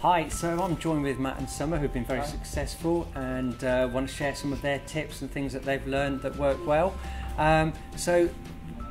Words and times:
Hi, 0.00 0.28
so 0.28 0.60
I'm 0.62 0.76
joined 0.78 1.02
with 1.02 1.18
Matt 1.18 1.38
and 1.38 1.50
Summer, 1.50 1.76
who've 1.76 1.92
been 1.92 2.04
very 2.04 2.20
Hi. 2.20 2.26
successful 2.26 3.08
and 3.16 3.62
uh, 3.64 3.88
want 3.92 4.08
to 4.08 4.14
share 4.14 4.34
some 4.34 4.52
of 4.52 4.62
their 4.62 4.78
tips 4.80 5.22
and 5.22 5.30
things 5.30 5.52
that 5.52 5.64
they've 5.64 5.84
learned 5.88 6.22
that 6.22 6.36
work 6.36 6.64
well. 6.66 6.94
Um, 7.36 7.72
so 7.96 8.28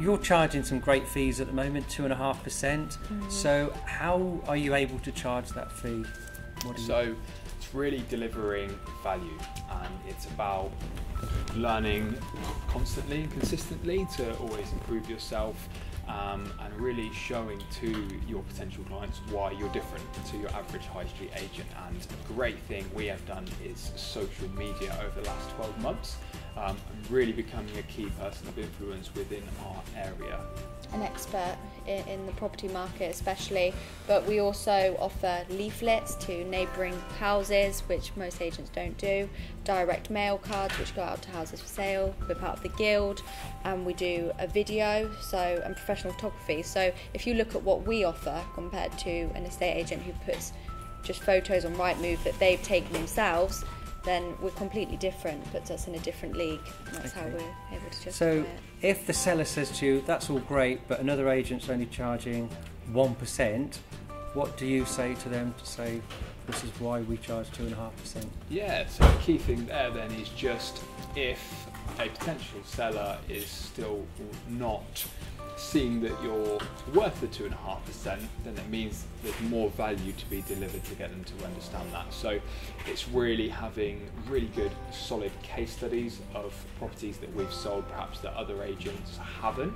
you're 0.00 0.16
charging 0.18 0.64
some 0.64 0.78
great 0.80 1.06
fees 1.06 1.40
at 1.42 1.46
the 1.46 1.52
moment, 1.52 1.88
two 1.90 2.04
and 2.04 2.12
a 2.12 2.16
half 2.16 2.42
percent. 2.42 2.96
So 3.28 3.72
how 3.84 4.40
are 4.48 4.56
you 4.56 4.74
able 4.74 4.98
to 5.00 5.12
charge 5.12 5.50
that 5.50 5.70
fee? 5.70 6.04
Do 6.60 6.68
you- 6.68 6.78
So 6.78 7.14
it's 7.58 7.74
really 7.74 8.02
delivering 8.08 8.74
value 9.02 9.38
and 9.82 9.94
it's 10.08 10.24
about 10.26 10.72
learning 11.54 12.16
constantly 12.68 13.22
and 13.24 13.30
consistently 13.32 14.06
to 14.16 14.34
always 14.38 14.72
improve 14.72 15.08
yourself 15.10 15.68
um, 16.08 16.52
and 16.60 16.80
really 16.80 17.12
showing 17.12 17.62
to 17.80 18.08
your 18.28 18.42
potential 18.42 18.84
clients 18.84 19.20
why 19.30 19.52
you're 19.52 19.72
different 19.72 20.04
to 20.30 20.36
your 20.36 20.50
average 20.50 20.86
high 20.86 21.06
street 21.06 21.30
agent. 21.36 21.68
And 21.86 21.96
a 21.96 22.32
great 22.32 22.58
thing 22.60 22.84
we 22.94 23.06
have 23.06 23.24
done 23.26 23.46
is 23.64 23.92
social 23.96 24.48
media 24.50 24.96
over 25.04 25.20
the 25.20 25.26
last 25.26 25.50
12 25.56 25.80
months 25.80 26.16
um, 26.56 26.76
and 26.92 27.10
really 27.10 27.32
becoming 27.32 27.76
a 27.78 27.82
key 27.82 28.06
person 28.20 28.46
of 28.48 28.58
influence 28.58 29.14
within 29.14 29.42
our 29.66 29.82
area. 29.96 30.40
an 30.92 31.02
expert 31.02 31.56
in, 31.86 32.06
in 32.08 32.26
the 32.26 32.32
property 32.32 32.68
market 32.68 33.10
especially 33.10 33.74
but 34.06 34.24
we 34.26 34.38
also 34.38 34.96
offer 35.00 35.44
leaflets 35.50 36.14
to 36.16 36.44
neighbouring 36.44 36.98
houses 37.18 37.80
which 37.88 38.12
most 38.16 38.40
agents 38.40 38.70
don't 38.70 38.96
do 38.96 39.28
direct 39.64 40.08
mail 40.10 40.38
cards 40.38 40.78
which 40.78 40.94
go 40.94 41.02
out 41.02 41.20
to 41.20 41.30
houses 41.30 41.60
for 41.60 41.68
sale 41.68 42.14
we're 42.28 42.34
part 42.34 42.56
of 42.56 42.62
the 42.62 42.68
guild 42.70 43.22
and 43.64 43.84
we 43.84 43.92
do 43.94 44.30
a 44.38 44.46
video 44.46 45.10
so 45.20 45.60
and 45.64 45.74
professional 45.74 46.12
photography 46.12 46.62
so 46.62 46.92
if 47.12 47.26
you 47.26 47.34
look 47.34 47.54
at 47.54 47.62
what 47.62 47.86
we 47.86 48.04
offer 48.04 48.42
compared 48.54 48.96
to 48.98 49.10
an 49.34 49.44
estate 49.44 49.74
agent 49.74 50.02
who 50.02 50.12
puts 50.24 50.52
just 51.02 51.22
photos 51.22 51.64
on 51.64 51.74
Rightmove 51.74 52.22
that 52.24 52.38
they've 52.38 52.62
taken 52.62 52.92
themselves 52.92 53.64
then 54.04 54.34
we're 54.40 54.50
completely 54.50 54.96
different 54.96 55.42
puts 55.52 55.70
us 55.70 55.88
in 55.88 55.94
a 55.94 55.98
different 56.00 56.36
league 56.36 56.60
and 56.86 56.96
that's 56.96 57.12
how 57.12 57.24
we're 57.24 57.38
able 57.72 57.90
to 57.90 58.04
justify 58.04 58.10
So 58.10 58.30
it 58.40 58.48
if 58.84 59.06
the 59.06 59.14
seller 59.14 59.46
says 59.46 59.70
to 59.78 59.86
you, 59.86 60.02
that's 60.06 60.28
all 60.28 60.40
great, 60.40 60.86
but 60.88 61.00
another 61.00 61.30
agent's 61.30 61.70
only 61.70 61.86
charging 61.86 62.50
1%, 62.92 63.78
what 64.34 64.56
do 64.58 64.66
you 64.66 64.84
say 64.84 65.14
to 65.14 65.28
them 65.30 65.54
to 65.58 65.66
say, 65.66 66.02
this 66.46 66.62
is 66.62 66.70
why 66.78 67.00
we 67.00 67.16
charge 67.16 67.50
2.5%? 67.52 68.26
Yeah, 68.50 68.86
so 68.86 69.06
the 69.10 69.18
key 69.18 69.38
thing 69.38 69.64
there 69.64 69.90
then 69.90 70.10
is 70.12 70.28
just 70.30 70.82
if 71.16 71.66
a 71.98 72.08
potential 72.08 72.60
seller 72.64 73.18
is 73.28 73.46
still 73.46 74.06
not 74.48 75.06
seeing 75.56 76.00
that 76.00 76.12
you're 76.22 76.58
worth 76.92 77.20
the 77.20 77.28
two 77.28 77.44
and 77.44 77.54
a 77.54 77.58
half 77.58 77.84
percent, 77.86 78.20
then 78.42 78.56
it 78.56 78.68
means 78.68 79.04
there's 79.22 79.40
more 79.42 79.70
value 79.70 80.12
to 80.12 80.26
be 80.26 80.42
delivered 80.42 80.82
to 80.84 80.94
get 80.96 81.10
them 81.10 81.22
to 81.24 81.44
understand 81.44 81.92
that. 81.92 82.12
So 82.12 82.40
it's 82.86 83.08
really 83.08 83.48
having 83.48 84.10
really 84.28 84.50
good, 84.56 84.72
solid 84.90 85.30
case 85.42 85.72
studies 85.72 86.20
of 86.34 86.52
properties 86.78 87.18
that 87.18 87.32
we've 87.34 87.52
sold, 87.52 87.88
perhaps 87.88 88.18
that 88.20 88.34
other 88.34 88.62
agents 88.62 89.18
haven't. 89.40 89.74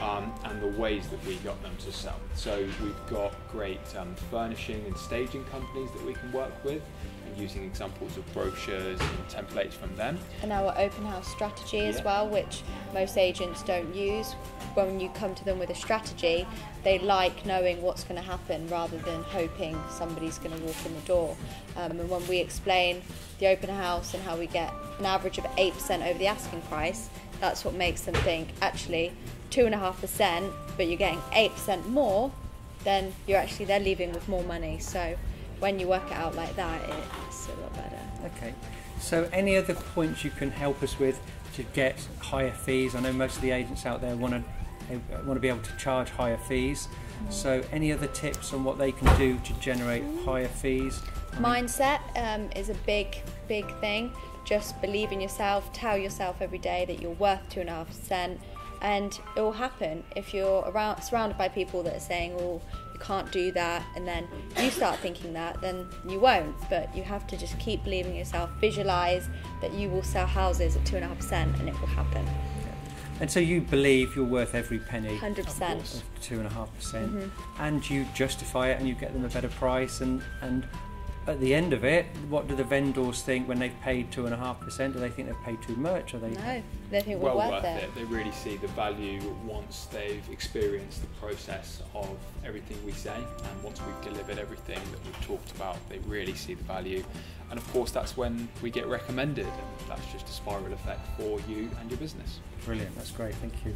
Um, 0.00 0.32
and 0.44 0.62
the 0.62 0.80
ways 0.80 1.08
that 1.08 1.22
we 1.26 1.34
got 1.36 1.60
them 1.62 1.76
to 1.80 1.92
sell. 1.92 2.18
So 2.34 2.64
we've 2.82 3.06
got 3.10 3.34
great 3.50 3.80
um, 3.98 4.14
furnishing 4.30 4.82
and 4.86 4.96
staging 4.96 5.44
companies 5.46 5.90
that 5.90 6.06
we 6.06 6.14
can 6.14 6.32
work 6.32 6.52
with, 6.64 6.80
and 7.26 7.36
using 7.36 7.64
examples 7.64 8.16
of 8.16 8.32
brochures 8.32 8.98
and 9.00 9.28
templates 9.28 9.72
from 9.72 9.94
them. 9.96 10.18
and 10.42 10.52
our 10.52 10.72
open 10.78 11.04
house 11.04 11.28
strategy 11.28 11.49
as 11.58 11.72
Yeah. 11.98 12.02
well, 12.04 12.28
which 12.28 12.62
most 12.94 13.16
agents 13.16 13.62
don't 13.62 13.94
use. 13.94 14.32
When 14.74 15.00
you 15.00 15.08
come 15.10 15.34
to 15.34 15.44
them 15.44 15.58
with 15.58 15.70
a 15.70 15.74
strategy, 15.74 16.46
they 16.84 16.98
like 17.00 17.44
knowing 17.44 17.82
what's 17.82 18.04
going 18.04 18.20
to 18.20 18.26
happen 18.26 18.68
rather 18.68 18.98
than 18.98 19.22
hoping 19.24 19.80
somebody's 19.90 20.38
going 20.38 20.56
to 20.56 20.64
walk 20.64 20.76
in 20.86 20.94
the 20.94 21.00
door. 21.00 21.36
Um, 21.76 21.92
and 21.98 22.08
when 22.08 22.26
we 22.28 22.38
explain 22.38 23.02
the 23.38 23.48
open 23.48 23.68
house 23.70 24.14
and 24.14 24.22
how 24.22 24.36
we 24.36 24.46
get 24.46 24.72
an 24.98 25.06
average 25.06 25.38
of 25.38 25.44
8% 25.56 26.06
over 26.08 26.18
the 26.18 26.26
asking 26.26 26.62
price, 26.62 27.08
that's 27.40 27.64
what 27.64 27.74
makes 27.74 28.02
them 28.02 28.14
think 28.16 28.48
actually 28.62 29.12
2.5%, 29.50 30.52
but 30.76 30.86
you're 30.86 30.96
getting 30.96 31.20
8% 31.32 31.86
more, 31.86 32.30
then 32.84 33.12
you're 33.26 33.38
actually, 33.38 33.64
they're 33.66 33.80
leaving 33.80 34.12
with 34.12 34.28
more 34.28 34.42
money. 34.44 34.78
So 34.78 35.16
when 35.60 35.78
you 35.78 35.86
work 35.86 36.06
it 36.06 36.16
out 36.16 36.34
like 36.34 36.54
that, 36.56 36.80
it's 37.28 37.48
a 37.48 37.60
lot 37.60 37.72
better. 37.74 37.98
Okay. 38.36 38.54
So 38.98 39.28
any 39.32 39.56
other 39.56 39.74
points 39.74 40.24
you 40.24 40.30
can 40.30 40.50
help 40.50 40.82
us 40.82 40.98
with 40.98 41.20
to 41.54 41.62
get 41.62 42.06
higher 42.18 42.52
fees? 42.52 42.94
I 42.94 43.00
know 43.00 43.12
most 43.12 43.36
of 43.36 43.42
the 43.42 43.50
agents 43.50 43.86
out 43.86 44.00
there 44.00 44.16
want 44.16 44.34
to 44.34 44.42
want 45.24 45.34
to 45.34 45.40
be 45.40 45.48
able 45.48 45.62
to 45.62 45.76
charge 45.76 46.10
higher 46.10 46.36
fees. 46.36 46.88
So 47.28 47.62
any 47.70 47.92
other 47.92 48.06
tips 48.08 48.52
on 48.52 48.64
what 48.64 48.78
they 48.78 48.92
can 48.92 49.16
do 49.18 49.38
to 49.38 49.52
generate 49.60 50.02
higher 50.24 50.48
fees? 50.48 51.00
Mindset 51.34 52.00
um, 52.16 52.50
is 52.56 52.70
a 52.70 52.74
big, 52.86 53.22
big 53.46 53.72
thing. 53.80 54.12
Just 54.44 54.80
believe 54.80 55.12
in 55.12 55.20
yourself. 55.20 55.72
Tell 55.72 55.96
yourself 55.96 56.40
every 56.40 56.58
day 56.58 56.84
that 56.86 57.00
you're 57.00 57.12
worth 57.12 57.46
two 57.50 57.60
and 57.60 57.68
a 57.68 57.72
half 57.72 57.88
percent, 57.88 58.40
and 58.82 59.18
it 59.36 59.40
will 59.40 59.52
happen. 59.52 60.02
If 60.16 60.32
you're 60.34 60.62
around 60.70 61.02
surrounded 61.02 61.36
by 61.38 61.48
people 61.48 61.82
that 61.84 61.94
are 61.96 62.00
saying, 62.00 62.34
"Oh, 62.38 62.60
you 62.94 62.98
can't 63.00 63.30
do 63.32 63.50
that," 63.52 63.82
and 63.96 64.06
then 64.06 64.26
you 64.58 64.70
start 64.70 64.98
thinking 65.00 65.32
that, 65.34 65.60
then 65.60 65.86
you 66.08 66.18
won't. 66.20 66.54
But 66.68 66.94
you 66.96 67.02
have 67.02 67.26
to 67.28 67.36
just 67.36 67.58
keep 67.58 67.84
believing 67.84 68.14
yourself. 68.16 68.50
Visualize 68.60 69.28
that 69.60 69.72
you 69.74 69.88
will 69.90 70.02
sell 70.02 70.26
houses 70.26 70.76
at 70.76 70.84
two 70.84 70.96
and 70.96 71.04
a 71.04 71.08
half 71.08 71.16
percent, 71.18 71.56
and 71.58 71.68
it 71.68 71.78
will 71.80 71.88
happen. 71.88 72.26
And 73.20 73.30
so 73.30 73.38
you 73.38 73.60
believe 73.60 74.16
you're 74.16 74.24
worth 74.24 74.54
every 74.54 74.78
penny 74.78 75.14
Hundred 75.18 75.44
percent. 75.44 76.02
two 76.22 76.38
and 76.38 76.46
a 76.46 76.50
half 76.50 76.74
percent, 76.74 77.12
Mm-hmm. 77.14 77.62
and 77.62 77.90
you 77.90 78.06
justify 78.14 78.68
it, 78.68 78.78
and 78.78 78.88
you 78.88 78.94
get 78.94 79.12
them 79.12 79.24
a 79.26 79.28
better 79.28 79.48
price, 79.48 80.00
and 80.00 80.22
and 80.40 80.66
at 81.26 81.38
the 81.40 81.54
end 81.54 81.72
of 81.72 81.84
it, 81.84 82.06
what 82.28 82.48
do 82.48 82.54
the 82.54 82.64
vendors 82.64 83.22
think 83.22 83.46
when 83.46 83.58
they've 83.58 83.78
paid 83.82 84.10
two 84.10 84.24
and 84.24 84.34
a 84.34 84.36
half 84.36 84.58
percent? 84.60 84.94
Do 84.94 85.00
they 85.00 85.10
think 85.10 85.28
they've 85.28 85.42
paid 85.42 85.60
too 85.62 85.76
much? 85.76 86.14
Or 86.14 86.18
they 86.18 86.30
No, 86.30 86.62
they 86.90 87.00
think 87.02 87.20
we're 87.20 87.34
well 87.34 87.50
worth, 87.50 87.62
worth 87.62 87.64
it. 87.64 87.84
it. 87.84 87.94
They 87.94 88.04
really 88.04 88.32
see 88.32 88.56
the 88.56 88.68
value 88.68 89.20
once 89.44 89.86
they've 89.92 90.24
experienced 90.30 91.02
the 91.02 91.08
process 91.20 91.82
of 91.94 92.16
everything 92.44 92.78
we 92.84 92.92
say, 92.92 93.14
and 93.14 93.62
once 93.62 93.80
we've 93.86 94.12
delivered 94.12 94.38
everything 94.38 94.80
that 94.90 95.04
we've 95.04 95.26
talked 95.26 95.50
about, 95.52 95.76
they 95.88 95.98
really 96.00 96.34
see 96.34 96.54
the 96.54 96.64
value. 96.64 97.04
And 97.50 97.58
of 97.58 97.72
course, 97.72 97.90
that's 97.90 98.16
when 98.16 98.48
we 98.62 98.70
get 98.70 98.86
recommended, 98.86 99.46
and 99.46 99.88
that's 99.88 100.06
just 100.12 100.28
a 100.28 100.32
spiral 100.32 100.72
effect 100.72 101.00
for 101.18 101.38
you 101.48 101.70
and 101.80 101.90
your 101.90 101.98
business. 101.98 102.40
Brilliant. 102.64 102.94
That's 102.96 103.10
great. 103.10 103.34
Thank 103.36 103.54
you. 103.64 103.74